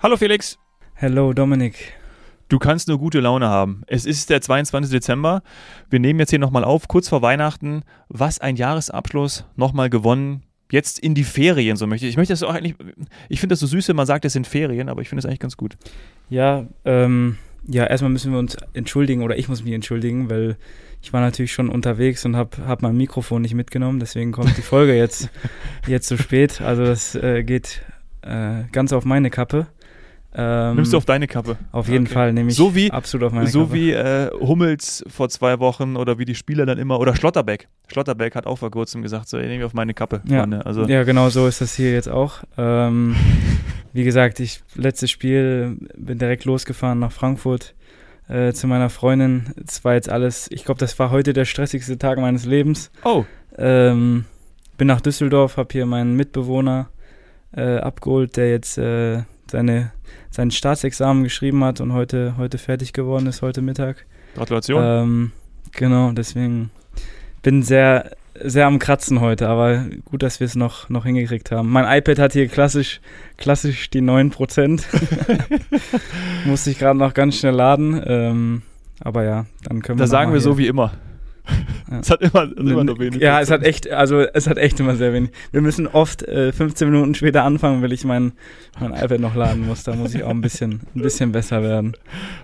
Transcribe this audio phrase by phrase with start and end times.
[0.00, 0.60] Hallo Felix.
[0.94, 1.92] Hello Dominik.
[2.48, 3.82] Du kannst nur gute Laune haben.
[3.88, 4.92] Es ist der 22.
[4.92, 5.42] Dezember.
[5.90, 7.82] Wir nehmen jetzt hier nochmal auf, kurz vor Weihnachten.
[8.08, 10.44] Was ein Jahresabschluss, nochmal gewonnen.
[10.70, 12.10] Jetzt in die Ferien, so möchte ich.
[12.10, 12.76] Ich möchte das auch eigentlich,
[13.28, 15.26] ich finde das so süß, wenn man sagt, es sind Ferien, aber ich finde das
[15.26, 15.76] eigentlich ganz gut.
[16.30, 17.36] Ja, ähm,
[17.66, 20.58] ja, erstmal müssen wir uns entschuldigen oder ich muss mich entschuldigen, weil
[21.02, 24.62] ich war natürlich schon unterwegs und habe hab mein Mikrofon nicht mitgenommen, deswegen kommt die
[24.62, 25.28] Folge jetzt,
[25.88, 26.60] jetzt so spät.
[26.60, 27.82] Also das äh, geht
[28.22, 29.66] äh, ganz auf meine Kappe.
[30.34, 31.56] Ähm, Nimmst du auf deine Kappe?
[31.72, 32.14] Auf jeden okay.
[32.14, 33.70] Fall nehme ich so wie, absolut auf meine so Kappe.
[33.70, 37.68] So wie äh, Hummels vor zwei Wochen oder wie die Spieler dann immer, oder Schlotterbeck.
[37.88, 40.20] Schlotterbeck hat auch vor kurzem gesagt, so, ich nehme auf meine Kappe.
[40.26, 40.40] Ja.
[40.40, 40.84] Meine, also.
[40.84, 42.42] ja, genau so ist das hier jetzt auch.
[42.58, 43.16] Ähm,
[43.92, 47.74] wie gesagt, ich letztes Spiel bin direkt losgefahren nach Frankfurt
[48.28, 49.54] äh, zu meiner Freundin.
[49.66, 52.90] Es war jetzt alles, ich glaube, das war heute der stressigste Tag meines Lebens.
[53.04, 53.24] Oh.
[53.56, 54.26] Ähm,
[54.76, 56.90] bin nach Düsseldorf, habe hier meinen Mitbewohner
[57.56, 59.92] äh, abgeholt, der jetzt äh, seine,
[60.30, 64.06] sein Staatsexamen geschrieben hat und heute, heute fertig geworden ist, heute Mittag.
[64.34, 64.82] Gratulation.
[64.84, 65.32] Ähm,
[65.72, 66.70] genau, deswegen
[67.42, 68.12] bin sehr,
[68.42, 71.70] sehr am Kratzen heute, aber gut, dass wir es noch, noch hingekriegt haben.
[71.70, 73.00] Mein iPad hat hier klassisch,
[73.36, 74.82] klassisch die 9%.
[76.46, 78.02] Musste ich gerade noch ganz schnell laden.
[78.06, 78.62] Ähm,
[79.00, 80.04] aber ja, dann können wir.
[80.04, 80.92] Da sagen wir so wie immer.
[81.90, 82.00] Ja.
[82.00, 83.20] Es hat immer, immer nur wenig.
[83.20, 85.30] Ja, es hat echt, also es hat echt immer sehr wenig.
[85.52, 88.32] Wir müssen oft äh, 15 Minuten später anfangen, weil ich mein,
[88.78, 89.84] mein iPad noch laden muss.
[89.84, 91.96] Da muss ich auch ein bisschen, ein bisschen besser werden.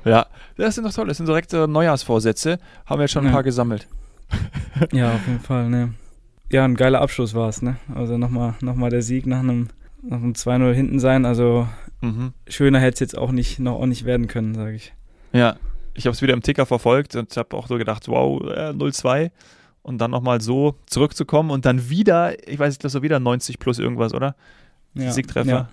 [0.05, 1.09] Ja, das sind doch toll.
[1.09, 2.59] Das sind direkte Neujahrsvorsätze.
[2.87, 3.33] Haben wir jetzt schon ein ja.
[3.33, 3.89] paar gesammelt.
[4.93, 5.95] Ja, auf jeden Fall, ne.
[6.51, 7.77] Ja, ein geiler Abschluss war es, ne?
[7.95, 9.69] Also nochmal noch mal der Sieg nach einem,
[10.03, 11.25] nach einem 2-0 hinten sein.
[11.27, 11.69] Also
[12.01, 12.33] mhm.
[12.49, 14.93] schöner hätte es jetzt auch nicht, noch auch nicht werden können, sage ich.
[15.33, 15.57] Ja,
[15.95, 19.31] ich habe es wieder im Ticker verfolgt und habe auch so gedacht, wow, äh, 0-2
[19.83, 23.59] und dann nochmal so zurückzukommen und dann wieder, ich weiß nicht, das war wieder 90
[23.59, 24.35] plus irgendwas, oder?
[24.95, 25.69] Ja, Siegtreffer.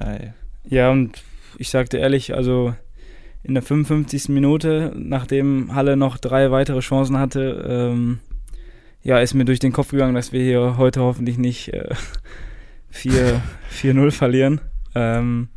[0.00, 0.16] Ja.
[0.64, 1.22] ja, und
[1.58, 2.74] ich sagte ehrlich, also
[3.42, 4.28] in der 55.
[4.28, 8.20] Minute, nachdem Halle noch drei weitere Chancen hatte, ähm,
[9.02, 11.94] ja, ist mir durch den Kopf gegangen, dass wir hier heute hoffentlich nicht äh,
[12.92, 14.60] 4-0 verlieren.
[14.94, 15.48] Ähm,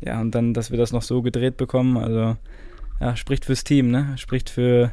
[0.00, 1.96] ja, und dann, dass wir das noch so gedreht bekommen.
[1.96, 2.36] Also
[3.00, 4.14] ja, spricht fürs Team, ne?
[4.16, 4.92] Spricht für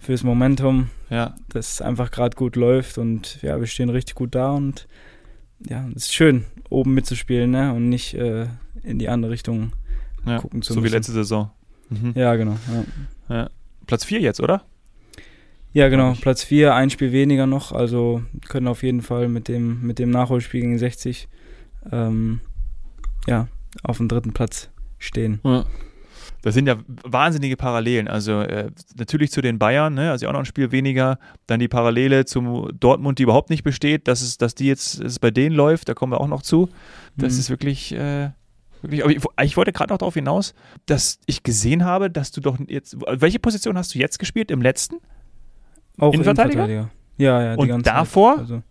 [0.00, 1.36] fürs Momentum, ja.
[1.50, 4.88] das einfach gerade gut läuft und ja, wir stehen richtig gut da und
[5.68, 7.74] ja, es ist schön, oben mitzuspielen, ne?
[7.74, 8.46] Und nicht äh,
[8.82, 9.72] in die andere Richtung
[10.24, 10.88] ja, gucken zu so müssen.
[10.88, 11.50] So wie letzte Saison.
[11.90, 12.12] Mhm.
[12.14, 12.56] Ja, genau.
[13.28, 13.36] Ja.
[13.36, 13.50] ja.
[13.86, 14.62] Platz 4 jetzt, oder?
[15.72, 16.14] Ja, genau.
[16.20, 17.72] Platz 4, ein Spiel weniger noch.
[17.72, 21.28] Also können auf jeden Fall mit dem, mit dem Nachholspiel gegen 60
[21.92, 22.40] ähm,
[23.26, 23.48] ja,
[23.82, 25.40] auf dem dritten Platz stehen.
[25.44, 25.66] Ja.
[26.42, 28.08] Das sind ja wahnsinnige Parallelen.
[28.08, 30.10] Also äh, natürlich zu den Bayern, ne?
[30.10, 31.18] also auch noch ein Spiel weniger.
[31.46, 35.18] Dann die Parallele zum Dortmund, die überhaupt nicht besteht, dass es, dass die jetzt es
[35.18, 36.68] bei denen läuft, da kommen wir auch noch zu.
[37.16, 37.40] Das mhm.
[37.40, 38.30] ist wirklich, äh,
[38.80, 39.04] wirklich.
[39.04, 40.54] Aber ich, ich wollte gerade noch darauf hinaus,
[40.86, 42.96] dass ich gesehen habe, dass du doch jetzt.
[43.06, 44.96] Welche Position hast du jetzt gespielt im letzten?
[45.98, 46.64] Auch Innenverteidiger?
[46.64, 46.90] Innenverteidiger.
[47.18, 47.56] Ja, ja.
[47.56, 48.38] Die Und davor?
[48.38, 48.62] Also,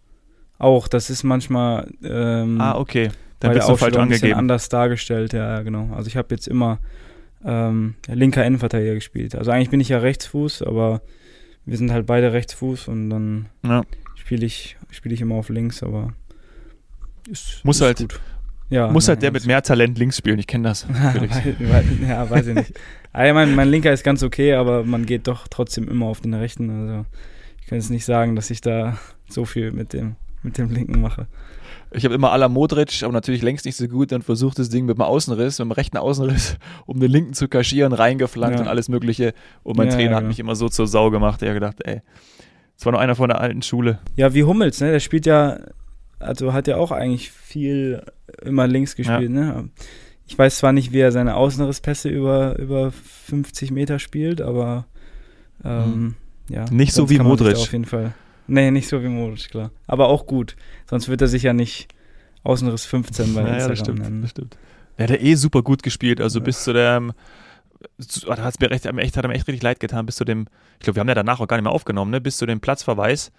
[0.57, 1.87] auch, das ist manchmal.
[2.03, 3.11] Ähm, ah, okay.
[3.39, 4.33] Dann wird es falsch angegeben.
[4.33, 5.93] anders dargestellt, ja, genau.
[5.95, 6.79] Also ich habe jetzt immer
[7.45, 9.35] ähm, linker Innenverteidiger gespielt.
[9.35, 11.01] Also eigentlich bin ich ja Rechtsfuß, aber
[11.65, 13.83] wir sind halt beide Rechtsfuß und dann ja.
[14.15, 16.13] spiele ich, spiel ich immer auf links, aber
[17.29, 18.19] ist, muss ist halt, gut.
[18.69, 20.85] Ja, muss halt der mit mehr Talent links spielen, ich kenne das.
[22.07, 22.73] ja, weiß ich nicht.
[23.11, 26.33] Also mein, mein linker ist ganz okay, aber man geht doch trotzdem immer auf den
[26.33, 26.69] rechten.
[26.69, 27.05] Also
[27.61, 31.01] ich kann jetzt nicht sagen, dass ich da so viel mit dem, mit dem linken
[31.01, 31.27] mache.
[31.91, 34.69] Ich habe immer à la Modric, aber natürlich längst nicht so gut, dann versucht das
[34.69, 38.61] Ding mit dem Außenriss, mit dem rechten Außenriss, um den linken zu kaschieren, reingeflankt ja.
[38.61, 39.33] und alles Mögliche.
[39.63, 40.29] Und mein ja, Trainer ja, hat genau.
[40.29, 41.41] mich immer so zur Sau gemacht.
[41.41, 42.01] Er hat gedacht, ey,
[42.75, 43.99] das war noch einer von der alten Schule.
[44.15, 44.91] Ja, wie Hummels, ne?
[44.91, 45.59] Der spielt ja,
[46.19, 48.03] also hat ja auch eigentlich viel
[48.43, 49.69] immer links gespielt, ne?
[50.27, 54.85] Ich weiß zwar nicht, wie er seine Außenrisspässe über, über 50 Meter spielt, aber
[55.65, 56.15] ähm, hm.
[56.49, 56.65] ja.
[56.69, 57.57] Nicht so wie Modric.
[57.57, 58.13] Auf jeden Fall.
[58.49, 59.71] Nee, nicht so wie Modric, klar.
[59.87, 60.55] Aber auch gut.
[60.89, 61.93] Sonst wird er sich ja nicht
[62.43, 64.21] Außenriss 15 bei ja, Instagram ja, das stimmt, nennen.
[64.21, 64.57] Das stimmt.
[64.97, 66.19] Er hat ja eh super gut gespielt.
[66.19, 66.45] Also ja.
[66.45, 67.13] bis zu dem,
[68.25, 70.47] da hat es mir echt, echt, hat mir echt richtig leid getan, bis zu dem,
[70.73, 72.19] ich glaube, wir haben ja danach auch gar nicht mehr aufgenommen, ne?
[72.19, 73.31] bis zu dem Platzverweis.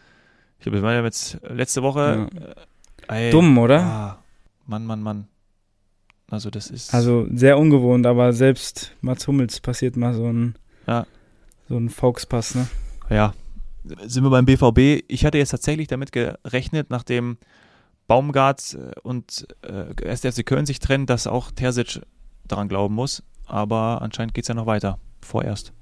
[0.59, 2.29] Ich glaube, wir waren ja jetzt letzte Woche.
[3.09, 3.17] Ja.
[3.17, 3.81] Äh, Dumm, oder?
[3.81, 4.23] Ah,
[4.67, 5.27] Mann, Mann, Mann.
[6.31, 6.95] Also das ist.
[6.95, 10.55] Also sehr ungewohnt, aber selbst Mats Hummels passiert mal so ein,
[10.87, 11.07] ja.
[11.69, 12.69] so ein Volkspass, ne?
[13.09, 13.35] Ja,
[13.85, 15.05] sind wir beim BVB.
[15.09, 17.39] Ich hatte jetzt tatsächlich damit gerechnet, nachdem
[18.07, 22.01] Baumgart äh, und äh, SFC Köln sich trennen, dass auch Terzic
[22.47, 23.23] daran glauben muss.
[23.47, 25.73] Aber anscheinend geht es ja noch weiter, vorerst.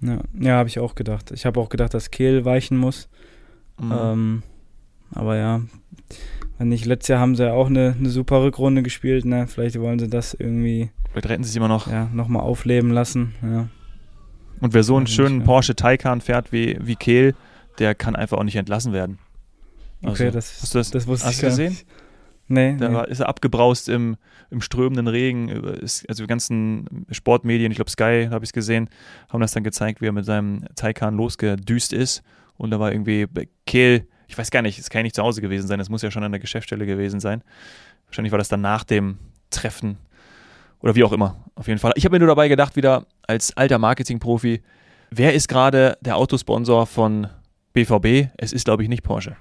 [0.00, 1.30] Ja, ja habe ich auch gedacht.
[1.32, 3.08] Ich habe auch gedacht, dass Kehl weichen muss.
[3.80, 3.92] Mhm.
[3.96, 4.42] Ähm,
[5.12, 5.62] aber ja,
[6.58, 9.46] Wenn nicht, letztes Jahr haben sie ja auch eine, eine super Rückrunde gespielt, ne?
[9.46, 10.90] Vielleicht wollen sie das irgendwie.
[11.10, 11.90] Vielleicht retten sie sich immer noch.
[11.90, 13.68] Ja, nochmal aufleben lassen, ja.
[14.60, 17.34] Und wer so einen schönen Porsche Taycan fährt wie, wie Kehl,
[17.78, 19.18] der kann einfach auch nicht entlassen werden.
[20.02, 21.72] Also, okay, das, hast du das, das wusste hast ich du gesehen?
[21.72, 21.86] Nicht.
[22.48, 22.76] Nee.
[22.78, 22.94] Da nee.
[22.94, 24.16] war, ist er abgebraust im,
[24.50, 25.50] im strömenden Regen.
[26.08, 28.88] Also die ganzen Sportmedien, ich glaube Sky habe ich es gesehen,
[29.28, 32.22] haben das dann gezeigt, wie er mit seinem Taycan losgedüst ist.
[32.56, 33.26] Und da war irgendwie
[33.66, 36.02] Kehl, ich weiß gar nicht, es kann ja nicht zu Hause gewesen sein, es muss
[36.02, 37.42] ja schon an der Geschäftsstelle gewesen sein.
[38.06, 39.18] Wahrscheinlich war das dann nach dem
[39.50, 39.98] Treffen
[40.80, 41.36] oder wie auch immer.
[41.54, 41.92] Auf jeden Fall.
[41.96, 44.62] Ich habe mir nur dabei gedacht, wieder als alter Marketingprofi,
[45.10, 47.28] wer ist gerade der Autosponsor von
[47.74, 48.30] BVB?
[48.36, 49.36] Es ist, glaube ich, nicht Porsche.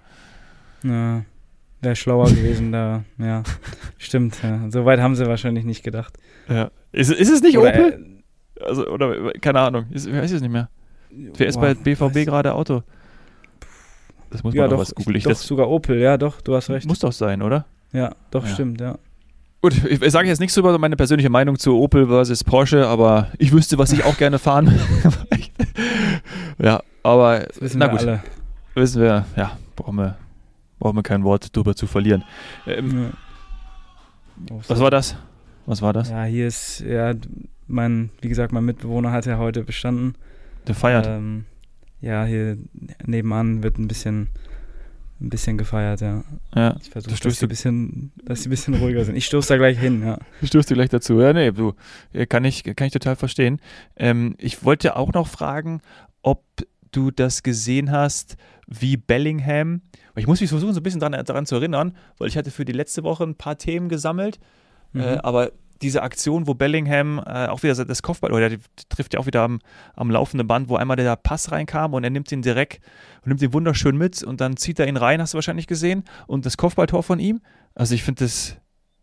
[0.83, 1.23] Ja,
[1.81, 3.03] wäre schlauer gewesen da.
[3.17, 3.41] Ja,
[3.97, 4.37] stimmt.
[4.43, 4.69] Ja.
[4.69, 6.17] So weit haben sie wahrscheinlich nicht gedacht.
[6.47, 6.69] Ja.
[6.91, 8.21] Ist, ist es nicht Oder, Opel?
[8.61, 9.85] Also, oder, keine Ahnung.
[9.91, 10.69] Ist, wer ist es nicht mehr?
[11.09, 12.83] Wer ist boah, bei BVB weiß- gerade Auto?
[14.29, 15.23] Das muss man Ja, doch was google ich.
[15.23, 16.85] doch Das sogar Opel, ja, doch, du hast recht.
[16.85, 17.65] muss doch sein, oder?
[17.93, 18.53] Ja, doch, Ja.
[18.53, 18.97] stimmt, ja.
[19.61, 23.31] Gut, ich, ich sage jetzt nichts über meine persönliche Meinung zu Opel versus Porsche, aber
[23.39, 24.79] ich wüsste, was ich auch gerne fahren.
[26.59, 28.23] ja, aber Das wissen na wir gut, alle.
[28.75, 30.17] wissen wir, ja, brauchen wir,
[30.79, 32.23] brauchen wir kein Wort drüber zu verlieren.
[32.65, 33.11] Ähm,
[34.49, 34.55] Ja.
[34.55, 35.15] Oh, was war das?
[35.65, 36.11] Was war das?
[36.11, 37.13] Ja, hier ist, ja,
[37.65, 40.13] mein, wie gesagt, mein Mitbewohner hat ja heute bestanden.
[40.67, 41.07] Der feiert.
[41.07, 41.45] Ähm,
[41.99, 42.57] ja, hier
[43.05, 44.27] nebenan wird ein bisschen,
[45.19, 46.23] ein bisschen gefeiert, ja.
[46.55, 46.75] ja.
[46.81, 49.15] Ich versuche, Das dass stößt sie ein bisschen, dass sie ein bisschen ruhiger sind.
[49.15, 50.19] Ich stoße da gleich hin, ja.
[50.41, 51.19] Du gleich dazu?
[51.19, 51.73] Ja, nee, du,
[52.13, 53.59] äh, kann ich, kann ich total verstehen.
[53.95, 55.81] Ähm, ich wollte auch noch fragen,
[56.21, 56.43] ob
[56.91, 58.37] du das gesehen hast,
[58.67, 59.81] wie Bellingham,
[60.15, 62.65] ich muss mich versuchen, so ein bisschen daran, daran zu erinnern, weil ich hatte für
[62.65, 64.39] die letzte Woche ein paar Themen gesammelt,
[64.93, 65.01] Mhm.
[65.01, 65.51] äh, aber
[65.81, 68.59] diese Aktion, wo Bellingham äh, auch wieder das Kopfball, oder der
[68.89, 69.59] trifft ja auch wieder am,
[69.95, 72.81] am laufenden Band, wo einmal der Pass reinkam und er nimmt ihn direkt
[73.21, 76.03] und nimmt ihn wunderschön mit und dann zieht er ihn rein, hast du wahrscheinlich gesehen,
[76.27, 77.41] und das Kopfballtor von ihm.
[77.75, 78.57] Also ich finde das,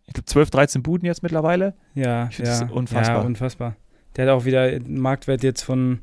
[0.07, 1.75] ich glaube 12, 13 Buden jetzt mittlerweile.
[1.95, 3.21] Ja, Ich ja, das unfassbar.
[3.21, 3.77] ja, unfassbar.
[4.17, 6.01] Der hat auch wieder einen Marktwert jetzt von,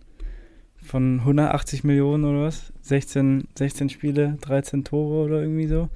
[0.81, 2.73] von 180 Millionen oder was?
[2.81, 5.89] 16, 16 Spiele, 13 Tore oder irgendwie so.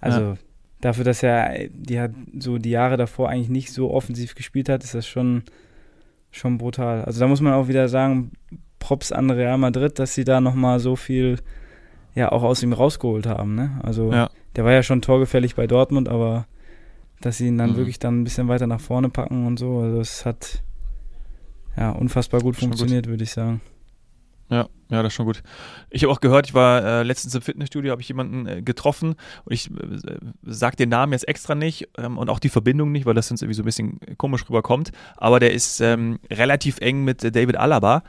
[0.00, 0.36] Also
[0.84, 4.84] dafür, dass er die hat so die Jahre davor eigentlich nicht so offensiv gespielt hat,
[4.84, 5.42] ist das schon,
[6.30, 7.04] schon brutal.
[7.04, 8.32] Also da muss man auch wieder sagen,
[8.78, 11.38] Props an Real Madrid, dass sie da nochmal so viel
[12.14, 13.54] ja auch aus ihm rausgeholt haben.
[13.54, 13.80] Ne?
[13.82, 14.28] Also Ja.
[14.56, 16.46] der war ja schon torgefällig bei Dortmund, aber
[17.20, 17.76] dass sie ihn dann Mhm.
[17.76, 20.62] wirklich dann ein bisschen weiter nach vorne packen und so, also es hat
[21.76, 22.78] ja unfassbar gut Schon gut.
[22.78, 23.60] funktioniert, würde ich sagen.
[24.50, 25.42] Ja, ja, das ist schon gut.
[25.90, 29.14] Ich habe auch gehört, ich war äh, letztens im Fitnessstudio, habe ich jemanden äh, getroffen
[29.44, 33.06] und ich äh, sage den Namen jetzt extra nicht ähm, und auch die Verbindung nicht,
[33.06, 34.92] weil das sonst irgendwie so ein bisschen komisch rüberkommt.
[35.16, 38.02] Aber der ist ähm, relativ eng mit David Alaba.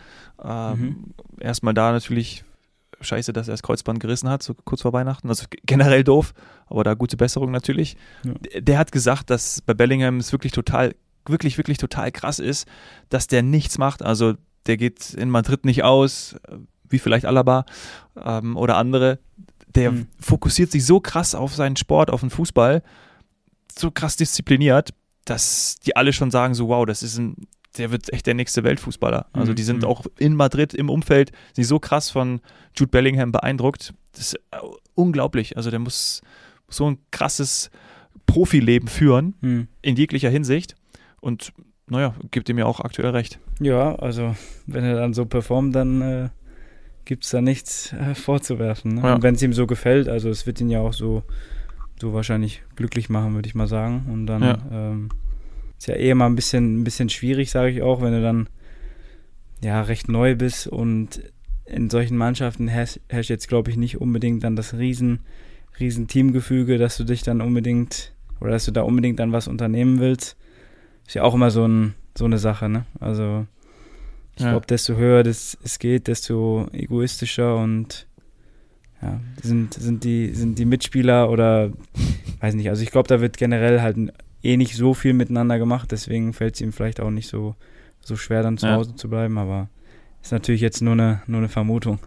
[0.44, 1.14] Ähm, Mhm.
[1.40, 2.44] Erstmal da natürlich
[3.02, 5.30] scheiße, dass er das Kreuzband gerissen hat, so kurz vor Weihnachten.
[5.30, 6.34] Also generell doof,
[6.68, 7.98] aber da gute Besserung natürlich.
[8.24, 8.34] Ja.
[8.34, 10.96] Der, der hat gesagt, dass bei Bellingham es wirklich total,
[11.26, 12.68] wirklich, wirklich total krass ist,
[13.10, 14.04] dass der nichts macht.
[14.04, 14.36] Also
[14.68, 16.36] der geht in Madrid nicht aus,
[16.90, 17.66] wie vielleicht Alaba
[18.24, 19.20] ähm, oder andere.
[19.74, 20.08] Der Mhm.
[20.20, 22.82] fokussiert sich so krass auf seinen Sport, auf den Fußball,
[23.78, 24.94] so krass diszipliniert,
[25.26, 27.36] dass die alle schon sagen so, wow, das ist ein,
[27.78, 29.26] der wird echt der nächste Weltfußballer.
[29.34, 29.56] Also Mhm.
[29.56, 29.88] die sind Mhm.
[29.88, 32.40] auch in Madrid im Umfeld, sind so krass von
[32.78, 33.94] Jude Bellingham beeindruckt.
[34.14, 34.58] Das ist äh,
[34.94, 35.58] unglaublich.
[35.58, 36.22] Also der muss
[36.70, 37.70] so ein krasses
[38.28, 39.68] Profileben führen, Hm.
[39.82, 40.76] in jeglicher Hinsicht.
[41.20, 41.52] Und
[41.88, 43.40] naja, gibt ihm ja auch aktuell recht.
[43.60, 46.30] Ja, also wenn er dann so performt, dann äh,
[47.06, 48.96] gibt es da nichts äh, vorzuwerfen.
[48.96, 49.02] Ne?
[49.04, 49.16] Ja.
[49.16, 51.24] Und wenn es ihm so gefällt, also es wird ihn ja auch so,
[52.02, 54.06] so wahrscheinlich glücklich machen, würde ich mal sagen.
[54.12, 54.58] Und dann Ja.
[54.72, 55.10] ähm,
[55.78, 58.48] ist ja eh immer ein bisschen, ein bisschen schwierig, sage ich auch, wenn du dann
[59.62, 61.22] ja recht neu bist und
[61.66, 65.20] in solchen Mannschaften herrscht, herrscht jetzt, glaube ich, nicht unbedingt dann das riesen,
[65.80, 70.00] riesen Teamgefüge, dass du dich dann unbedingt oder dass du da unbedingt dann was unternehmen
[70.00, 70.38] willst.
[71.08, 72.86] Ist ja auch immer so, ein, so eine Sache, ne?
[73.00, 73.46] Also
[74.36, 74.52] ich Ja.
[74.52, 78.08] glaube, desto höher das, es geht, desto egoistischer und
[79.02, 81.72] ja, sind, sind, die, sind die Mitspieler oder
[82.40, 83.98] weiß nicht, also ich glaube, da wird generell halt
[84.44, 87.56] eh nicht so viel miteinander gemacht, deswegen fällt es ihm vielleicht auch nicht so,
[88.02, 88.76] so schwer, dann zu Ja.
[88.76, 89.70] Hause zu bleiben, aber
[90.22, 92.00] ist natürlich jetzt nur eine, nur eine Vermutung.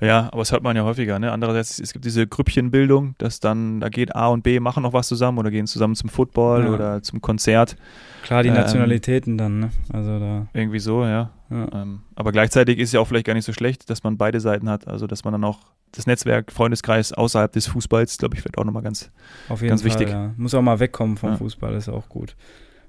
[0.00, 1.18] Ja, aber das hört man ja häufiger.
[1.18, 1.32] Ne?
[1.32, 5.08] Andererseits, es gibt diese Grüppchenbildung, dass dann, da geht A und B, machen noch was
[5.08, 6.70] zusammen oder gehen zusammen zum Football Ja.
[6.70, 7.76] oder zum Konzert.
[8.22, 9.70] Klar, die Ähm, Nationalitäten dann, ne?
[9.92, 11.30] Also da, Irgendwie so, ja.
[11.50, 11.68] ja.
[11.72, 14.68] Ähm, aber gleichzeitig ist ja auch vielleicht gar nicht so schlecht, dass man beide Seiten
[14.70, 14.86] hat.
[14.86, 15.58] Also, dass man dann auch
[15.92, 19.10] das Netzwerk, Freundeskreis außerhalb des Fußballs, glaube ich, wird auch nochmal ganz.
[19.48, 20.10] Auf jeden Ganz Fall, wichtig.
[20.10, 20.32] ja.
[20.36, 21.36] Muss auch mal wegkommen vom Ja.
[21.38, 22.36] Fußball, ist auch gut.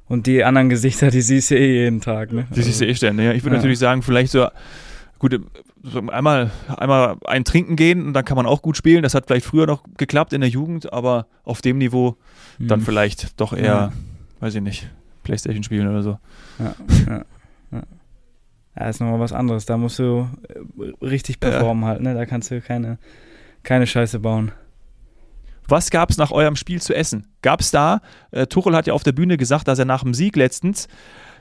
[0.08, 2.46] Und die anderen Gesichter, die siehst du eh jeden Tag, ne?
[2.52, 3.26] Die sich Also, eh ständig.
[3.26, 3.32] Ja.
[3.34, 4.48] Ich würde natürlich sagen, vielleicht so
[5.20, 5.40] gut,
[6.12, 9.04] einmal, einmal ein Trinken gehen und dann kann man auch gut spielen.
[9.04, 12.16] Das hat vielleicht früher noch geklappt in der Jugend, aber auf dem Niveau
[12.58, 12.86] dann Hm.
[12.86, 13.94] vielleicht doch eher, Ja.
[14.40, 14.90] weiß ich nicht,
[15.24, 16.18] Playstation spielen oder so.
[16.60, 16.76] Ja,
[17.08, 17.26] ja,
[17.72, 17.84] ja.
[18.78, 19.66] ja, ist nochmal was anderes.
[19.66, 22.14] Da musst du äh, richtig performen halt, ne?
[22.16, 22.98] Da kannst du keine,
[23.64, 24.52] keine Scheiße bauen.
[25.68, 27.28] Was gab es nach eurem Spiel zu essen?
[27.44, 30.16] Gab es da, äh, Tuchel hat ja auf der Bühne gesagt, dass er nach dem
[30.16, 30.88] Sieg letztens,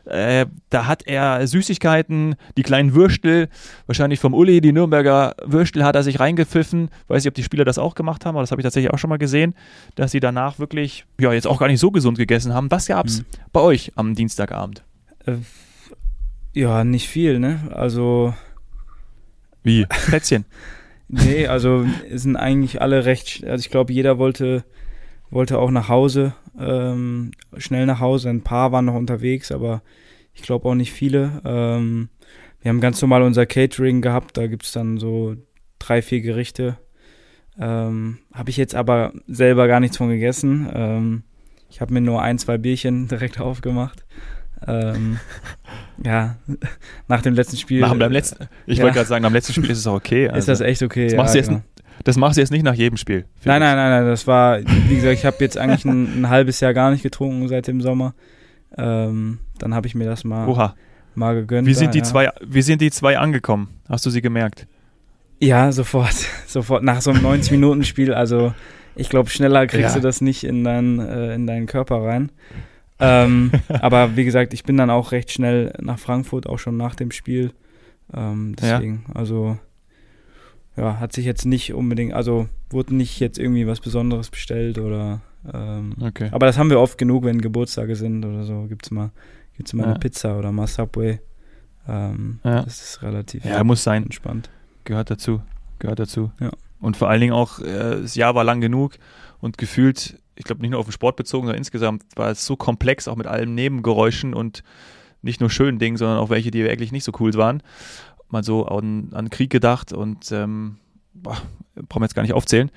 [0.07, 3.49] äh, da hat er Süßigkeiten, die kleinen Würstel,
[3.87, 6.91] wahrscheinlich vom Uli, die Nürnberger Würstel hat er sich reingepfiffen.
[7.09, 8.99] Weiß nicht, ob die Spieler das auch gemacht haben, aber das habe ich tatsächlich auch
[8.99, 9.55] schon mal gesehen,
[9.95, 12.71] dass sie danach wirklich, ja, jetzt auch gar nicht so gesund gegessen haben.
[12.71, 13.25] Was gab's Mhm.
[13.53, 14.83] bei euch am Dienstagabend?
[15.27, 15.37] Äh,
[16.55, 17.61] ja, nicht viel, ne?
[17.73, 18.35] Also,
[19.63, 19.87] Wie?
[20.07, 20.45] Plätzchen.
[21.09, 24.65] nee, also es sind eigentlich alle recht, also ich glaube, jeder wollte,
[25.31, 28.29] wollte auch nach Hause, ähm, schnell nach Hause.
[28.31, 29.83] Ein paar waren noch unterwegs, aber
[30.35, 31.41] ich glaube auch nicht viele.
[31.45, 32.09] Ähm,
[32.61, 35.37] wir haben ganz normal unser Catering gehabt, da gibt es dann so
[35.79, 36.79] drei, vier Gerichte.
[37.61, 40.69] Ähm, habe ich jetzt aber selber gar nichts von gegessen.
[40.73, 41.23] Ähm,
[41.71, 44.05] ich habe mir nur ein, zwei Bierchen direkt aufgemacht.
[44.67, 45.19] Ähm,
[46.05, 46.37] ja,
[47.09, 47.81] nach dem letzten Spiel.
[47.81, 48.85] Nach dem letzten, ich Ja.
[48.85, 50.27] wollte gerade sagen, am letzten Spiel ist es auch okay.
[50.27, 51.07] ist Also, das echt okay?
[51.07, 51.63] das machst du jetzt genau.
[52.05, 53.25] Das machst du jetzt nicht nach jedem Spiel.
[53.45, 56.61] Nein, nein, nein, nein, das war, wie gesagt, ich habe jetzt eigentlich ein, ein halbes
[56.61, 58.15] Jahr gar nicht getrunken seit dem Sommer.
[58.77, 60.75] Ähm, dann habe ich mir das mal, Oha.
[61.15, 61.67] mal gegönnt.
[61.67, 62.05] Wie sind die ja.
[62.05, 63.69] zwei, wie sind die zwei angekommen?
[63.89, 64.67] Hast du sie gemerkt?
[65.41, 66.15] Ja, sofort,
[66.47, 66.83] sofort.
[66.83, 68.53] Nach so einem 90-Minuten-Spiel, also
[68.97, 70.01] ich glaube, schneller kriegst Ja.
[70.01, 72.31] du das nicht in, dein, äh, in deinen Körper rein.
[73.01, 76.95] ähm, aber wie gesagt, ich bin dann auch recht schnell nach Frankfurt, auch schon nach
[76.95, 77.53] dem Spiel.
[78.15, 78.77] Ähm, Ja.
[78.79, 79.59] deswegen, also
[80.79, 85.21] ja, hat sich jetzt nicht unbedingt, also wurde nicht jetzt irgendwie was Besonderes bestellt oder
[85.53, 86.29] ähm, Okay.
[86.33, 88.67] Aber das haben wir oft genug, wenn Geburtstage sind oder so.
[88.69, 89.11] Gibt's mal,
[89.57, 89.91] gibt's mal Ja.
[89.91, 91.21] eine Pizza oder mal Subway.
[91.89, 92.63] Ähm, Ja.
[92.63, 94.05] Das ist relativ Ja, muss sein.
[94.05, 94.51] entspannt.
[94.85, 95.41] Gehört dazu.
[95.79, 96.33] Gehört dazu.
[96.41, 96.51] Ja.
[96.81, 98.95] Und vor allen Dingen auch, äh, das Jahr war lang genug
[99.41, 102.57] und gefühlt, ich glaube nicht nur auf den Sport bezogen, sondern insgesamt war es so
[102.57, 104.63] komplex, auch mit allen Nebengeräuschen und
[105.23, 107.63] nicht nur schönen Dingen, sondern auch welche, die wirklich nicht so cool waren.
[108.31, 110.77] Mal so an, an Krieg gedacht und ähm,
[111.15, 111.37] boah,
[111.75, 112.71] brauchen wir jetzt gar nicht aufzählen.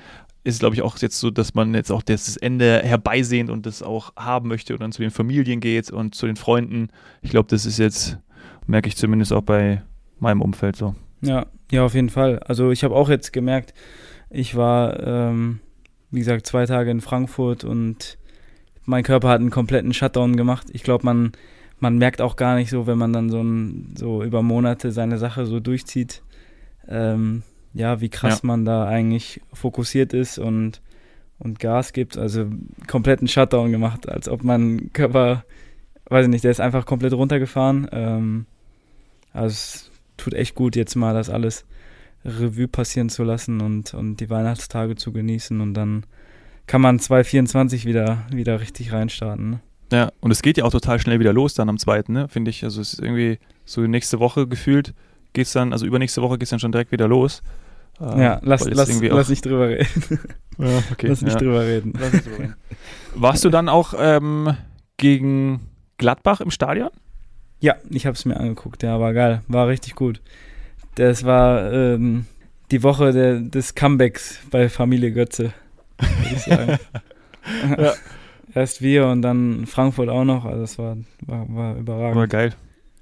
[0.43, 3.83] Ist, glaube ich, auch jetzt so, dass man jetzt auch das Ende herbeisehnt und das
[3.83, 6.89] auch haben möchte und dann zu den Familien geht und zu den Freunden.
[7.21, 8.17] Ich glaube, das ist jetzt,
[8.65, 9.83] merke ich zumindest auch bei
[10.19, 10.95] meinem Umfeld so.
[11.21, 12.39] Ja, ja, auf jeden Fall.
[12.39, 13.73] Also ich habe auch jetzt gemerkt,
[14.29, 15.59] ich war, ähm,
[16.09, 18.17] wie gesagt, zwei Tage in Frankfurt und
[18.85, 20.67] mein Körper hat einen kompletten Shutdown gemacht.
[20.71, 21.33] Ich glaube, man,
[21.81, 25.17] man merkt auch gar nicht so, wenn man dann so, ein, so über Monate seine
[25.17, 26.21] Sache so durchzieht,
[26.87, 27.41] ähm,
[27.73, 30.81] ja, wie krass man da eigentlich fokussiert ist und,
[31.39, 32.17] und Gas gibt.
[32.17, 32.45] Also
[32.87, 35.43] kompletten Shutdown gemacht, als ob mein Körper,
[36.05, 37.87] weiß ich nicht, der ist einfach komplett runtergefahren.
[37.91, 38.45] Ähm,
[39.33, 41.65] also es tut echt gut, jetzt mal das alles
[42.23, 46.05] Revue passieren zu lassen und, und die Weihnachtstage zu genießen und dann
[46.67, 49.49] kann man 2024 wieder, wieder richtig reinstarten.
[49.49, 49.59] Ne?
[49.91, 52.49] Ja, und es geht ja auch total schnell wieder los dann am zweiten, ne, finde
[52.49, 52.63] ich.
[52.63, 54.93] Also es ist irgendwie so nächste Woche gefühlt
[55.33, 57.41] geht's dann, also übernächste Woche geht's dann schon direkt wieder los.
[57.99, 59.87] Äh, ja, lass, es lass, irgendwie lass nicht drüber reden.
[60.57, 61.39] ja, okay, lass nicht ja.
[61.39, 61.93] drüber reden.
[61.99, 62.55] Lass nicht drüber reden.
[63.15, 64.55] Warst du dann auch ähm,
[64.97, 65.61] gegen
[65.97, 66.89] Gladbach im Stadion?
[67.59, 68.81] Ja, ich habe es mir angeguckt.
[68.83, 69.41] Ja, war geil.
[69.47, 70.21] War richtig gut.
[70.95, 72.25] Das war ähm,
[72.71, 75.53] die Woche der, des Comebacks bei Familie Götze,
[75.99, 76.79] würde ich sagen.
[77.75, 77.93] Ja.
[78.53, 80.45] Erst wir und dann Frankfurt auch noch.
[80.45, 82.17] Also es war, war, war überragend.
[82.17, 82.53] Aber geil.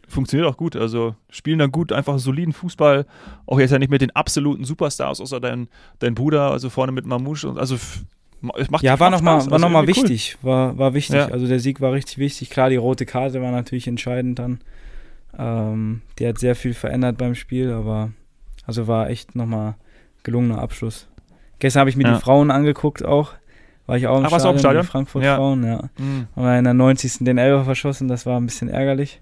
[0.08, 0.76] Funktioniert auch gut.
[0.76, 3.06] Also spielen dann gut, einfach soliden Fußball.
[3.46, 5.68] Auch jetzt ja nicht mit den absoluten Superstars, außer dein,
[6.00, 7.48] dein Bruder, also vorne mit Mamouche.
[7.48, 8.04] Und also f-
[8.58, 9.48] es macht Ja, war nochmal Spaß.
[9.48, 10.10] war Also noch mal irgendwie cool.
[10.10, 10.38] wichtig.
[10.42, 11.16] War, war wichtig.
[11.16, 11.28] Ja.
[11.28, 12.50] Also der Sieg war richtig wichtig.
[12.50, 14.60] Klar, die rote Karte war natürlich entscheidend dann.
[15.38, 18.12] Ähm, die hat sehr viel verändert beim Spiel, aber
[18.66, 19.76] also war echt nochmal
[20.24, 21.08] gelungener Abschluss.
[21.60, 22.16] Gestern habe ich mir Ja.
[22.16, 23.34] die Frauen angeguckt auch.
[23.90, 24.84] War ich auch im warst du auch im Stadion, Stadion?
[24.86, 25.36] Frankfurt Ja.
[25.38, 25.90] Frauen, ja.
[25.98, 26.28] Mhm.
[26.36, 27.18] Haben wir in der 90.
[27.26, 29.22] den Elfer verschossen, das war ein bisschen ärgerlich.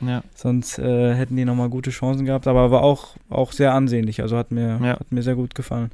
[0.00, 0.22] Ja.
[0.34, 4.20] Sonst äh, hätten die nochmal gute Chancen gehabt, aber war auch, auch sehr ansehnlich.
[4.20, 4.98] Also hat mir, Ja.
[4.98, 5.90] hat mir sehr gut gefallen.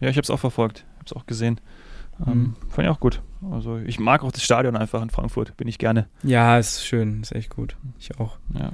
[0.00, 0.84] ja, ich habe es auch verfolgt.
[0.96, 1.60] Habe es auch gesehen.
[2.26, 2.56] Ähm, Mhm.
[2.68, 3.22] Fand ich auch gut.
[3.52, 5.56] Also ich mag auch das Stadion einfach in Frankfurt.
[5.56, 6.06] Bin ich gerne.
[6.24, 7.76] Ja, ist schön, ist echt gut.
[8.00, 8.38] Ich auch.
[8.58, 8.70] Ja.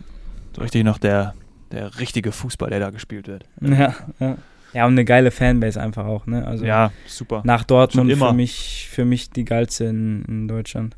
[0.56, 1.34] So richtig noch der,
[1.70, 3.44] der richtige Fußball, der da gespielt wird.
[3.60, 4.36] Ja, ja.
[4.74, 6.46] Ja, und eine geile Fanbase einfach auch, ne?
[6.46, 7.42] Also ja, super.
[7.44, 10.96] nach Dortmund für mich, für mich die geilste in, in Deutschland.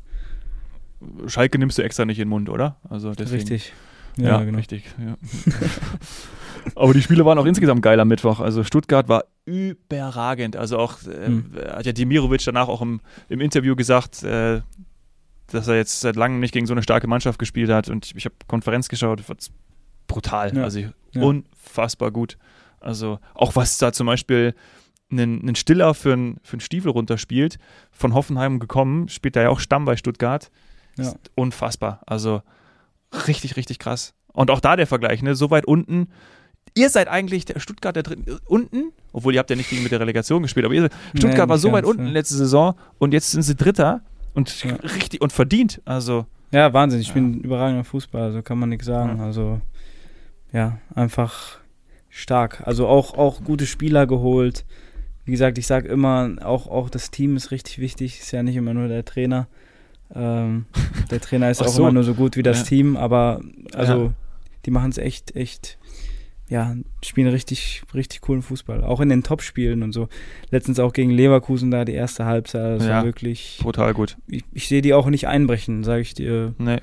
[1.27, 2.77] Schalke nimmst du extra nicht in den Mund, oder?
[2.89, 3.35] Also deswegen.
[3.41, 3.73] Richtig.
[4.17, 4.57] Ja, Ja, genau.
[4.57, 4.83] richtig.
[4.97, 5.15] Ja.
[6.75, 8.39] Aber die Spiele waren auch insgesamt geil am Mittwoch.
[8.39, 10.55] Also Stuttgart war überragend.
[10.57, 11.51] Also auch, äh, Hm.
[11.69, 14.61] hat ja Dimirovic danach auch im, im Interview gesagt, äh,
[15.51, 17.89] dass er jetzt seit langem nicht gegen so eine starke Mannschaft gespielt hat.
[17.89, 19.35] Und ich, ich habe Konferenz geschaut, war
[20.07, 20.55] brutal.
[20.55, 20.63] Ja.
[20.63, 21.21] Also Ja.
[21.21, 22.37] unfassbar gut.
[22.79, 24.53] Also auch was da zum Beispiel
[25.11, 27.57] einen, einen Stiller für einen, für einen Stiefel runterspielt,
[27.91, 30.51] von Hoffenheim gekommen, spielt da ja auch Stamm bei Stuttgart.
[30.97, 31.03] Ja.
[31.05, 32.01] Ist unfassbar.
[32.05, 32.41] Also
[33.27, 34.13] richtig, richtig krass.
[34.33, 35.35] Und auch da der Vergleich, ne?
[35.35, 36.09] So weit unten.
[36.75, 39.91] Ihr seid eigentlich der Stuttgart der dritten, unten, obwohl ihr habt ja nicht gegen mit
[39.91, 42.11] der Relegation gespielt, aber ihr seid, Stuttgart Nee, war so weit ganz, unten ja.
[42.11, 44.01] letzte Saison und jetzt sind sie Dritter
[44.33, 44.75] und Ja.
[44.75, 45.81] richtig und verdient.
[45.85, 46.99] Also Ja, Wahnsinn.
[46.99, 47.13] Ich Ja.
[47.15, 49.19] bin überragender Fußballer, also kann man nichts sagen.
[49.21, 49.59] Also,
[50.53, 51.59] ja, einfach
[52.09, 52.61] stark.
[52.65, 54.65] Also auch, auch gute Spieler geholt.
[55.25, 58.19] Wie gesagt, ich sage immer, auch, auch das Team ist richtig wichtig.
[58.19, 59.47] Ist ja nicht immer nur der Trainer.
[60.15, 60.65] Ähm,
[61.11, 61.81] der Trainer ist auch so.
[61.83, 62.65] immer nur so gut wie das Ja.
[62.65, 63.41] Team, aber
[63.73, 64.13] also Ja.
[64.65, 65.77] die machen es echt, echt,
[66.47, 68.85] ja, spielen richtig, richtig coolen Fußball.
[68.85, 70.07] Auch in den Topspielen und so.
[70.49, 72.79] Letztens auch gegen Leverkusen da die erste Halbzeit.
[72.79, 72.93] Das Ja.
[72.99, 73.59] war wirklich.
[73.61, 74.15] brutal gut.
[74.27, 76.79] Ich, ich sehe die auch nicht einbrechen, sage ich dir, Nee.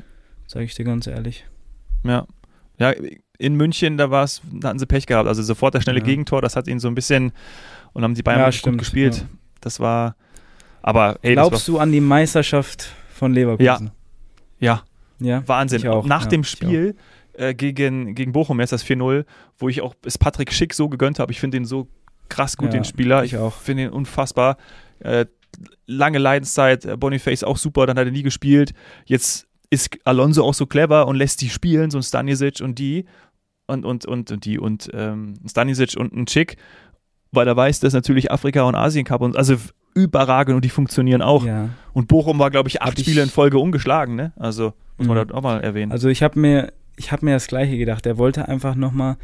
[0.47, 1.47] sage ich dir ganz ehrlich.
[2.03, 2.27] Ja.
[2.79, 2.93] Ja,
[3.39, 5.29] in München, da war's, da hatten sie Pech gehabt.
[5.29, 6.05] Also sofort das schnelle Ja.
[6.05, 7.33] Gegentor, das hat ihnen so ein bisschen
[7.93, 9.17] und haben die Bayern Ja, stimmt, gut gespielt.
[9.19, 9.23] ja.
[9.61, 10.17] Das war
[10.83, 13.67] aber ey, das Glaubst du an die Meisterschaft von Leverkusen?
[13.87, 13.93] war,
[14.59, 14.83] ja,
[15.19, 15.43] Ja.
[15.47, 15.79] Wahnsinn.
[15.79, 16.95] Ich auch, Nach dem ich Spiel
[17.33, 19.25] äh, gegen, gegen Bochum, jetzt das 4-0,
[19.59, 21.33] wo ich auch es Patrick Schick so gegönnt habe.
[21.33, 21.89] Ich finde den so
[22.29, 23.25] krass gut, den Spieler.
[23.25, 23.55] ich auch.
[23.55, 24.57] finde ihn unfassbar.
[25.01, 25.27] Äh,
[25.87, 28.73] lange Leidenszeit, äh, Boniface auch super, dann hat er nie gespielt.
[29.07, 33.05] Jetzt ist Alonso auch so clever und lässt die spielen, so ein Stanisic und die
[33.67, 36.57] und, und, und, und die und ähm, Stanisic und ein Chick,
[37.33, 39.57] weil er weiß, dass natürlich Afrika und Asien Cup und also
[39.95, 41.45] überragend und die funktionieren auch.
[41.47, 41.69] Ja.
[41.93, 44.33] Und Bochum war, glaube ich, acht ich- Spiele in Folge ungeschlagen, ne?
[44.37, 45.29] Also muss man Mhm.
[45.29, 45.93] das auch mal erwähnen.
[45.93, 48.05] Also ich habe mir, ich habe mir das Gleiche gedacht.
[48.07, 49.17] Er wollte einfach nochmal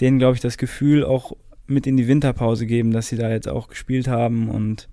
[0.00, 1.32] denen, glaube ich, das Gefühl auch
[1.68, 4.88] mit in die Winterpause geben, dass sie da jetzt auch gespielt haben und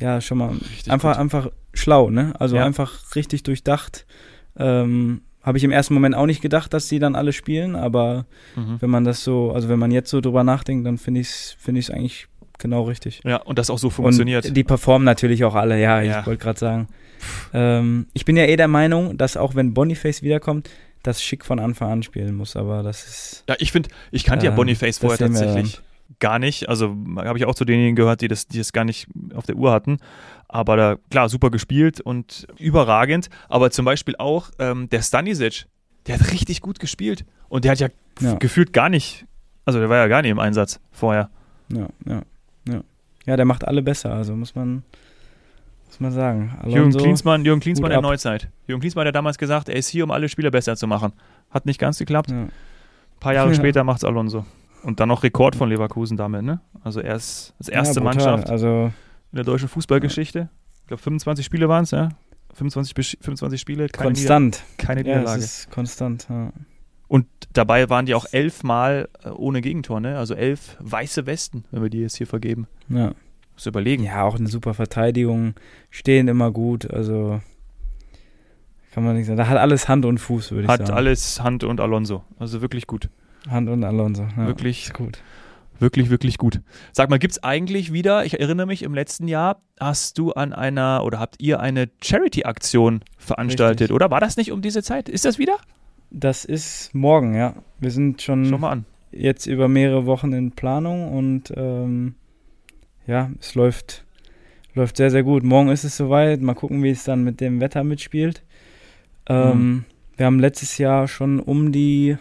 [0.00, 1.20] ja, schon mal Richtig einfach, gut.
[1.20, 2.34] einfach schlau, ne?
[2.38, 2.64] Also Ja.
[2.64, 4.06] einfach richtig durchdacht.
[4.56, 8.24] Ähm, habe ich im ersten Moment auch nicht gedacht, dass sie dann alle spielen, aber
[8.56, 8.76] Mhm.
[8.80, 11.56] wenn man das so, also wenn man jetzt so drüber nachdenkt, dann finde ich es
[11.58, 13.20] finde ich eigentlich genau richtig.
[13.24, 14.46] Ja, und das auch so funktioniert.
[14.46, 16.20] Und die performen natürlich auch alle, ja, Ja.
[16.20, 16.88] ich wollte gerade sagen.
[17.52, 20.70] Ähm, ich bin ja eh der Meinung, dass auch wenn Boniface wiederkommt,
[21.02, 23.44] das Schick von Anfang an spielen muss, aber das ist.
[23.48, 25.80] Ja, ich finde, ich kannte ja Ähm, Boniface vorher tatsächlich
[26.24, 26.68] gar nicht.
[26.70, 29.56] Also habe ich auch zu denjenigen gehört, die das, die das gar nicht auf der
[29.56, 29.98] Uhr hatten.
[30.48, 33.28] Aber da, klar, super gespielt und überragend.
[33.48, 35.66] Aber zum Beispiel auch ähm, der Stanisic,
[36.06, 37.24] der hat richtig gut gespielt.
[37.48, 37.88] Und der hat ja,
[38.20, 38.34] Ja.
[38.36, 39.26] gefühlt gar nicht,
[39.66, 41.28] also der war ja gar nicht im Einsatz vorher.
[41.68, 42.22] Ja, ja,
[42.68, 42.80] ja.
[43.26, 44.82] Ja, der macht alle besser, also muss man,
[45.88, 46.56] muss man sagen.
[46.64, 48.04] Jürgen Alonso, Klinsmann, Jürgen Klinsmann der ab.
[48.04, 48.48] Neuzeit.
[48.66, 51.12] Jürgen Klinsmann hat ja damals gesagt, er ist hier, um alle Spieler besser zu machen.
[51.50, 52.30] Hat nicht ganz geklappt.
[52.30, 52.50] Ja, Ein
[53.20, 53.54] paar Jahre Ja.
[53.62, 54.44] später macht's Alonso.
[54.84, 56.60] Und dann noch Rekord von Leverkusen damit, ne?
[56.82, 58.04] Also er ist das erste ja.
[58.04, 58.92] Mannschaft Also,
[59.32, 60.48] in der deutschen Fußballgeschichte.
[60.82, 62.10] Ich glaube, 25 Spiele waren es, ja?
[62.52, 64.62] 25, Besch- 25 Spiele, keine, konstant.
[64.78, 65.42] Nieder keine Ja, es Niederlage.
[65.42, 66.26] ist konstant.
[66.28, 66.52] Ja.
[67.08, 70.18] Und dabei waren die auch elfmal äh, ohne Gegentor, ne?
[70.18, 72.66] Also elf weiße Westen, wenn wir die jetzt hier vergeben.
[72.88, 73.12] Ja.
[73.54, 74.02] Muss überlegen.
[74.04, 75.54] ja, auch eine super Verteidigung,
[75.90, 77.40] stehen immer gut, also
[78.92, 79.36] kann man nicht sagen.
[79.38, 80.96] Da hat alles Hand und Fuß, würde ich Hat sagen.
[80.96, 82.22] alles Hand und Alonso.
[82.38, 83.08] Also wirklich gut.
[83.48, 84.26] Hand und Alonso.
[84.36, 85.18] Ja, Wirklich gut.
[85.80, 86.60] Wirklich, wirklich gut.
[86.92, 91.02] Sag mal, gibt's eigentlich wieder, ich erinnere mich, im letzten Jahr hast du an einer
[91.04, 93.94] oder habt ihr eine Charity-Aktion veranstaltet, Richtig.
[93.94, 94.10] oder?
[94.10, 95.08] War das nicht um diese Zeit?
[95.08, 95.56] Ist das wieder?
[96.12, 97.54] Das ist morgen, ja.
[97.80, 98.84] Wir sind schon Schau mal an.
[99.10, 102.14] jetzt über mehrere Wochen in Planung und ähm,
[103.06, 104.04] ja, es läuft,
[104.74, 105.42] läuft sehr, sehr gut.
[105.42, 106.40] Morgen ist es soweit.
[106.40, 108.44] Mal gucken, wie es dann mit dem Wetter mitspielt.
[109.28, 109.84] Ähm, Mhm.
[110.16, 112.16] Wir haben letztes Jahr schon um die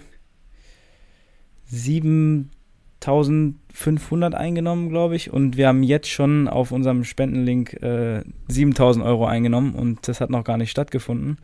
[1.73, 5.33] 7500 eingenommen, glaube ich.
[5.33, 10.29] Und wir haben jetzt schon auf unserem Spendenlink äh, 7000 Euro eingenommen und das hat
[10.29, 11.38] noch gar nicht stattgefunden.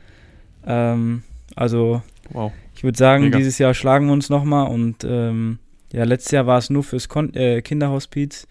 [0.65, 1.23] Ähm,
[1.55, 2.51] also Wow.
[2.75, 3.37] ich würde sagen, Mega.
[3.37, 5.57] dieses Jahr schlagen wir uns nochmal und ähm,
[5.91, 8.47] ja, letztes Jahr war es nur fürs Kon äh, Kinderhospiz.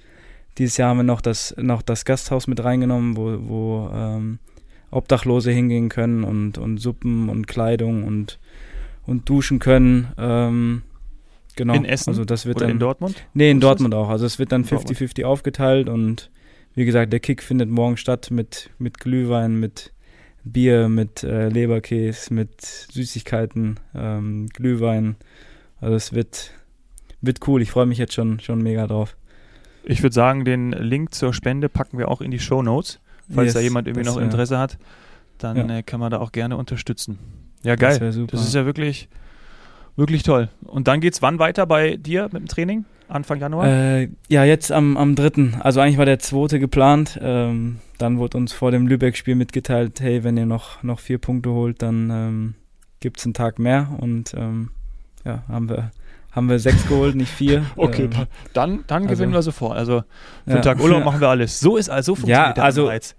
[0.59, 4.41] Dieses Jahr haben wir noch das, noch das Gasthaus mit reingenommen, wo, wo ähm,
[4.91, 8.41] Obdachlose hingehen können und, und Suppen und Kleidung und,
[9.07, 10.09] und duschen können.
[10.19, 10.83] Ähm,
[11.59, 11.75] genau.
[11.75, 13.23] In Essen Also das wird Oder dann, in Dortmund?
[13.35, 13.69] Nee, in das?
[13.69, 14.09] Dortmund auch.
[14.09, 14.99] Also es wird dann In Dortmund.
[14.99, 16.31] 50-50 aufgeteilt und
[16.75, 19.93] wie gesagt, der Kick findet morgen statt mit, mit Glühwein, mit
[20.45, 25.17] Bier, mit äh, Leberkäse, mit Süßigkeiten, ähm, Glühwein.
[25.81, 26.53] Also es wird,
[27.21, 27.61] wird cool.
[27.63, 29.17] Ich freue mich jetzt schon, schon mega drauf.
[29.85, 33.01] Ich würde sagen, den Link zur Spende packen wir auch in die Show Notes.
[33.31, 34.79] Falls Yes, da jemand irgendwie das noch Interesse hat,
[35.39, 35.79] dann Ja.
[35.79, 37.19] äh, kann man da auch gerne unterstützen.
[37.65, 38.01] Ja, Das geil.
[38.01, 38.33] wäre super.
[38.37, 39.09] Das ist ja wirklich,
[39.99, 40.49] wirklich toll.
[40.63, 42.85] Und dann geht's wann weiter bei dir mit dem Training?
[43.09, 43.67] Anfang Januar?
[43.67, 45.59] Äh, ja, jetzt am, am 3.
[45.61, 47.19] Also eigentlich war der zweite geplant.
[47.23, 51.51] Ähm, dann wurde uns vor dem Lübeck-Spiel mitgeteilt, hey, wenn ihr noch, noch vier Punkte
[51.51, 52.55] holt, dann ähm,
[53.01, 53.89] gibt es einen Tag mehr.
[53.99, 54.71] Und ähm,
[55.25, 55.91] ja, haben wir,
[56.33, 57.65] haben wir sechs geholt, nicht vier.
[57.77, 59.77] Okay, Ähm, dann, dann also- gewinnen wir sofort.
[59.77, 60.03] Also
[60.45, 60.55] für ja.
[60.57, 61.61] einen Tag Urlaub machen wir alles.
[61.61, 63.17] So ist also so funktioniert der also- Anreiz.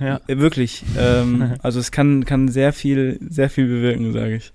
[0.00, 0.20] Ja.
[0.26, 0.84] Äh, Wirklich.
[0.98, 4.52] Ähm, also es kann, kann sehr viel, sehr viel bewirken, sage ich.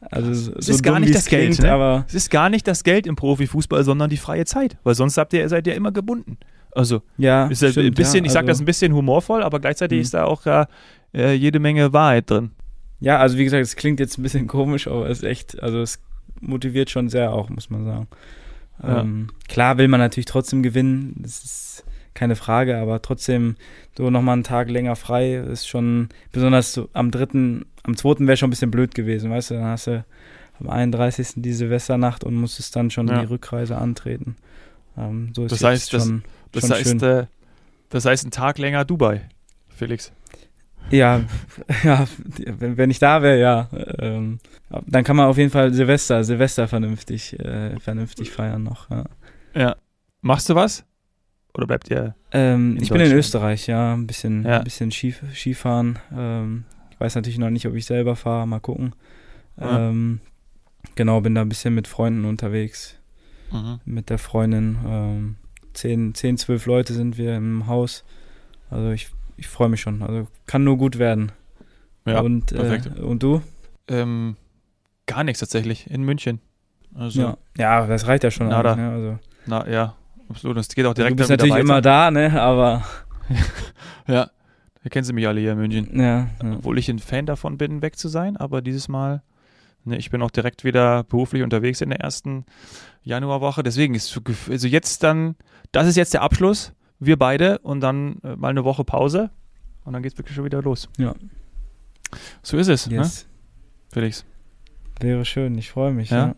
[0.00, 1.72] Also so Es ist gar nicht das Geld, klingt, ne?
[1.72, 4.78] aber Es ist gar nicht das Geld im Profifußball, sondern die freie Zeit.
[4.82, 6.38] Weil sonst habt ihr, seid ihr immer gebunden.
[6.72, 9.60] Also ja, ist stimmt, ein bisschen, ja, ich sage das also- ein bisschen humorvoll, aber
[9.60, 10.02] gleichzeitig Mhm.
[10.02, 10.68] ist da auch ja,
[11.12, 12.50] äh, jede Menge Wahrheit drin.
[13.00, 15.80] Ja, also wie gesagt, es klingt jetzt ein bisschen komisch, aber es ist echt, also
[15.80, 16.00] es
[16.40, 18.08] motiviert schon sehr auch, muss man sagen.
[18.82, 19.00] Ja.
[19.02, 21.84] Ähm, klar will man natürlich trotzdem gewinnen, das ist
[22.14, 23.56] keine Frage, aber trotzdem
[23.96, 28.36] so nochmal einen Tag länger frei ist schon, besonders so am dritten, am zweiten wäre
[28.36, 30.04] schon ein bisschen blöd gewesen, weißt du, dann hast du
[30.60, 31.34] am 31.
[31.36, 33.20] die Silvesternacht und musstest dann schon Ja.
[33.20, 34.36] die Rückreise antreten.
[34.98, 37.02] Ähm, so ist Das heißt, das- schon, Das schon heißt, schön.
[37.02, 37.26] äh,
[37.88, 39.22] das heißt, ein Tag länger Dubai,
[39.68, 40.12] Felix.
[40.90, 41.22] Ja,
[41.84, 42.06] ja,
[42.58, 43.68] wenn, ich da wäre, ja.
[44.00, 44.38] Ähm,
[44.86, 48.90] dann kann man auf jeden Fall Silvester, Silvester vernünftig, äh, vernünftig feiern noch.
[48.90, 49.04] Ja.
[49.54, 49.76] Ja.
[50.20, 50.84] Machst du was?
[51.54, 52.14] Oder bleibt ihr?
[52.32, 53.12] Ähm, ich bin in.
[53.12, 54.58] Österreich, ja, ein bisschen, Ja.
[54.58, 55.98] ein bisschen Skif Skifahren.
[56.16, 56.64] Ähm,
[57.00, 58.94] weiß natürlich noch nicht, ob ich selber fahre, mal gucken.
[59.58, 59.88] Ja.
[59.88, 60.20] Ähm,
[60.94, 62.96] genau, bin da ein bisschen mit Freunden unterwegs,
[63.84, 64.78] mit der Freundin.
[64.86, 65.36] Ähm,
[65.72, 68.04] zehn, zehn, zwölf Leute sind wir im Haus.
[68.70, 70.02] Also ich, ich freue mich schon.
[70.02, 71.32] Also kann nur gut werden.
[72.06, 72.90] Ja, und, perfekt.
[72.96, 73.42] Äh, und du?
[73.88, 74.36] Ähm,
[75.06, 76.40] gar nichts tatsächlich, in München.
[76.94, 77.36] Also, Ja.
[77.56, 78.48] ja, das reicht ja schon.
[78.48, 78.76] Nada.
[78.76, 78.90] Ne?
[78.90, 79.96] Also, na ja,
[80.28, 80.56] absolut.
[80.56, 82.40] Das geht auch direkt du bist natürlich immer da, ne?
[82.40, 82.84] Aber
[84.06, 84.30] Ja,
[84.82, 86.00] da kennen sie mich alle hier in München.
[86.00, 86.52] ja, ja.
[86.56, 89.22] Obwohl ich ein Fan davon bin, weg zu sein, aber dieses Mal,
[89.84, 92.44] ne, ich bin auch direkt wieder beruflich unterwegs in der ersten
[93.02, 93.62] Januarwoche.
[93.62, 95.36] Deswegen ist also jetzt dann,
[95.72, 99.30] das ist jetzt der Abschluss, wir beide und dann äh, mal eine Woche Pause
[99.84, 100.88] und dann geht es wirklich schon wieder los.
[100.98, 101.14] Ja.
[102.42, 103.26] So ist es, ne, yes.
[103.92, 104.24] Felix.
[105.00, 106.10] Wäre schön, ich freue mich.
[106.10, 106.28] Ja.
[106.28, 106.34] Ja.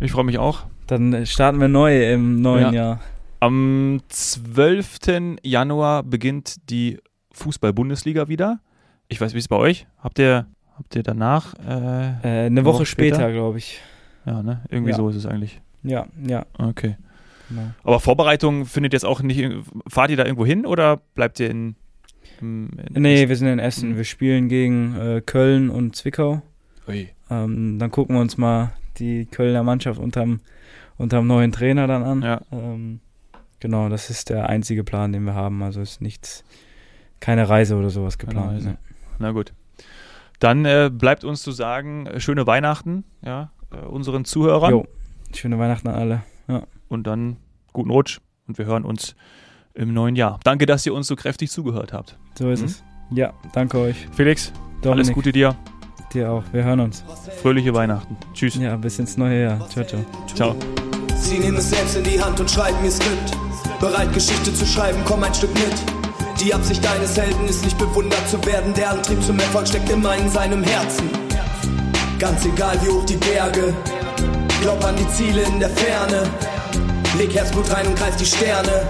[0.00, 0.64] Ich freue mich auch.
[0.86, 3.00] Dann äh, starten wir neu im neuen Jahr.
[3.40, 5.38] Am 12.
[5.42, 6.98] Januar beginnt die
[7.32, 8.60] Fußball-Bundesliga wieder.
[9.08, 9.86] Ich weiß, wie es bei euch?
[9.98, 11.54] Habt ihr, habt ihr danach?
[11.66, 13.32] Äh, Äh, eine Woche, Woche später, später?
[13.32, 13.80] glaube ich.
[14.26, 14.62] ja, ne?
[14.70, 14.96] Irgendwie Ja.
[14.96, 15.60] so ist es eigentlich.
[15.82, 16.44] Ja, ja.
[16.58, 16.96] Okay.
[17.48, 17.70] Genau.
[17.84, 19.42] Aber Vorbereitung findet jetzt auch nicht.
[19.86, 21.76] Fahrt ihr da irgendwo hin oder bleibt ihr in.
[22.40, 23.90] im- in Nee, wir sind in Essen.
[23.92, 23.96] Mhm.
[23.96, 26.42] Wir spielen gegen äh, Köln und Zwickau.
[26.86, 27.08] Ui.
[27.30, 30.40] Ähm, dann gucken wir uns mal die Kölner Mannschaft unterm,
[30.98, 32.22] unterm neuen Trainer dann an.
[32.22, 32.40] Ja.
[32.52, 33.00] Ähm,
[33.60, 35.62] genau, das ist der einzige Plan, den wir haben.
[35.62, 36.44] Also ist nichts,
[37.20, 38.64] keine Reise oder sowas geplant.
[38.64, 38.78] Ne.
[39.18, 39.52] Na gut.
[40.38, 44.70] Dann äh, bleibt uns zu sagen, äh, schöne Weihnachten, ja, äh, unseren Zuhörern.
[44.70, 44.86] Jo,
[45.34, 46.22] schöne Weihnachten an alle.
[46.88, 47.36] Und dann
[47.74, 49.14] guten Rutsch und wir hören uns
[49.74, 50.40] im neuen Jahr.
[50.44, 52.16] Danke, dass ihr uns so kräftig zugehört habt.
[52.38, 52.66] So ist Mhm.
[52.66, 52.84] es.
[53.10, 54.06] Ja, danke euch.
[54.12, 54.52] Felix,
[54.82, 55.54] Dominik, alles Gute dir.
[56.14, 56.44] dir auch.
[56.52, 57.04] Wir hören uns.
[57.42, 58.16] Fröhliche Weihnachten.
[58.32, 58.54] Tschüss.
[58.56, 59.68] Ja, bis ins neue Jahr.
[59.68, 60.04] Ciao, ciao.
[60.34, 60.56] Ciao.
[61.16, 63.36] Sie nehmen es selbst in die Hand und schreiben ihr Skript.
[63.80, 65.97] Bereit, Geschichte zu schreiben, komm ein Stück mit.
[66.40, 68.72] Die Absicht deines Helden ist nicht bewundert zu werden.
[68.74, 71.10] Der Antrieb zum Erfolg steckt immer in seinem Herzen.
[72.20, 73.74] Ganz egal wie hoch die Berge.
[74.62, 76.22] Glaub an die Ziele in der Ferne.
[77.16, 78.86] Leg Herzblut rein und greif die Sterne.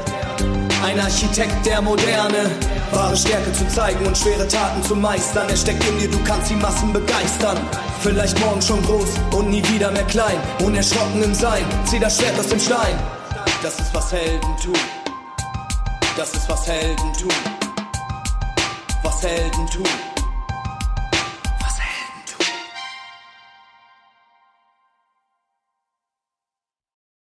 [0.84, 2.50] Ein Architekt der Moderne.
[2.92, 5.48] Wahre Stärke zu zeigen und schwere Taten zu meistern.
[5.48, 7.56] Er steckt in dir, du kannst die Massen begeistern.
[8.00, 10.36] Vielleicht morgen schon groß und nie wieder mehr klein.
[10.62, 12.98] Unerschrocken im Sein, zieh das Schwert aus dem Stein.
[13.62, 14.97] Das ist was Helden tun.
[16.18, 17.30] Das ist was Helden tun.
[19.04, 20.07] Was Helden tun.